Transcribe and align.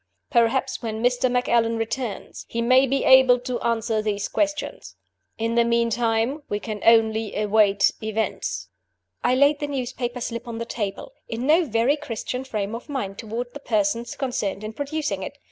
Perhaps 0.31 0.81
when 0.81 1.03
Mr. 1.03 1.29
Macallan 1.31 1.77
returns, 1.77 2.47
he 2.49 2.59
may 2.59 2.87
be 2.87 3.03
able 3.03 3.37
to 3.41 3.59
answer 3.61 4.01
these 4.01 4.27
questions. 4.27 4.95
In 5.37 5.53
the 5.53 5.63
meantime 5.63 6.41
we 6.49 6.59
can 6.59 6.81
only 6.83 7.35
await 7.35 7.91
events." 8.01 8.69
I 9.23 9.35
laid 9.35 9.59
the 9.59 9.67
newspaper 9.67 10.19
slip 10.19 10.47
on 10.47 10.57
the 10.57 10.65
table, 10.65 11.13
in 11.29 11.45
no 11.45 11.65
very 11.65 11.97
Christian 11.97 12.43
frame 12.43 12.73
of 12.73 12.89
mind 12.89 13.19
toward 13.19 13.53
the 13.53 13.59
persons 13.59 14.15
concerned 14.15 14.63
in 14.63 14.73
producing 14.73 15.21
it. 15.21 15.37